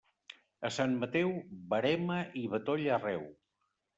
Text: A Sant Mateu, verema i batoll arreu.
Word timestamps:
A 0.69 0.71
Sant 0.77 0.95
Mateu, 1.01 1.33
verema 1.75 2.17
i 2.41 2.45
batoll 2.53 2.87
arreu. 2.99 3.23